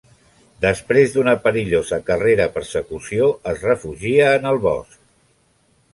[0.63, 5.01] Després d'una perillosa carrera-persecució, es refugia en el bosc.